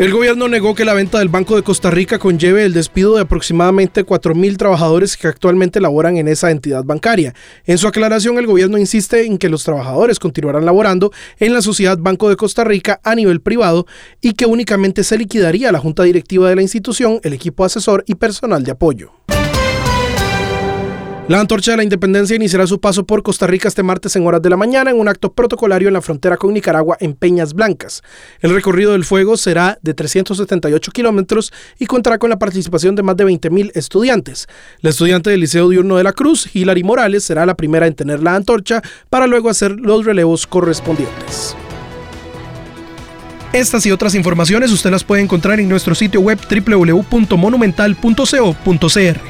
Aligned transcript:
El 0.00 0.12
gobierno 0.12 0.48
negó 0.48 0.74
que 0.74 0.86
la 0.86 0.94
venta 0.94 1.18
del 1.18 1.28
Banco 1.28 1.56
de 1.56 1.62
Costa 1.62 1.90
Rica 1.90 2.18
conlleve 2.18 2.64
el 2.64 2.72
despido 2.72 3.16
de 3.16 3.20
aproximadamente 3.20 4.06
4.000 4.06 4.56
trabajadores 4.56 5.14
que 5.18 5.28
actualmente 5.28 5.78
laboran 5.78 6.16
en 6.16 6.26
esa 6.26 6.50
entidad 6.50 6.84
bancaria. 6.84 7.34
En 7.66 7.76
su 7.76 7.86
aclaración, 7.86 8.38
el 8.38 8.46
gobierno 8.46 8.78
insiste 8.78 9.26
en 9.26 9.36
que 9.36 9.50
los 9.50 9.62
trabajadores 9.62 10.18
continuarán 10.18 10.64
laborando 10.64 11.12
en 11.38 11.52
la 11.52 11.60
sociedad 11.60 11.98
Banco 11.98 12.30
de 12.30 12.36
Costa 12.36 12.64
Rica 12.64 12.98
a 13.04 13.14
nivel 13.14 13.42
privado 13.42 13.86
y 14.22 14.32
que 14.32 14.46
únicamente 14.46 15.04
se 15.04 15.18
liquidaría 15.18 15.70
la 15.70 15.80
junta 15.80 16.02
directiva 16.04 16.48
de 16.48 16.56
la 16.56 16.62
institución, 16.62 17.20
el 17.22 17.34
equipo 17.34 17.66
asesor 17.66 18.02
y 18.06 18.14
personal 18.14 18.64
de 18.64 18.70
apoyo. 18.70 19.12
La 21.30 21.38
antorcha 21.38 21.70
de 21.70 21.76
la 21.76 21.84
independencia 21.84 22.34
iniciará 22.34 22.66
su 22.66 22.80
paso 22.80 23.06
por 23.06 23.22
Costa 23.22 23.46
Rica 23.46 23.68
este 23.68 23.84
martes 23.84 24.16
en 24.16 24.26
horas 24.26 24.42
de 24.42 24.50
la 24.50 24.56
mañana 24.56 24.90
en 24.90 24.98
un 24.98 25.06
acto 25.06 25.32
protocolario 25.32 25.86
en 25.86 25.94
la 25.94 26.02
frontera 26.02 26.36
con 26.36 26.52
Nicaragua 26.52 26.96
en 26.98 27.14
Peñas 27.14 27.54
Blancas. 27.54 28.02
El 28.40 28.52
recorrido 28.52 28.90
del 28.90 29.04
fuego 29.04 29.36
será 29.36 29.78
de 29.80 29.94
378 29.94 30.90
kilómetros 30.90 31.52
y 31.78 31.86
contará 31.86 32.18
con 32.18 32.30
la 32.30 32.38
participación 32.40 32.96
de 32.96 33.04
más 33.04 33.16
de 33.16 33.26
20.000 33.26 33.70
estudiantes. 33.76 34.48
La 34.80 34.90
estudiante 34.90 35.30
del 35.30 35.38
Liceo 35.38 35.68
Diurno 35.68 35.98
de 35.98 36.02
la 36.02 36.14
Cruz, 36.14 36.50
Hilary 36.52 36.82
Morales, 36.82 37.22
será 37.22 37.46
la 37.46 37.54
primera 37.54 37.86
en 37.86 37.94
tener 37.94 38.24
la 38.24 38.34
antorcha 38.34 38.82
para 39.08 39.28
luego 39.28 39.50
hacer 39.50 39.78
los 39.78 40.04
relevos 40.04 40.48
correspondientes. 40.48 41.54
Estas 43.52 43.86
y 43.86 43.92
otras 43.92 44.16
informaciones 44.16 44.72
usted 44.72 44.90
las 44.90 45.04
puede 45.04 45.22
encontrar 45.22 45.60
en 45.60 45.68
nuestro 45.68 45.94
sitio 45.94 46.22
web 46.22 46.40
www.monumental.co.cr. 46.66 49.29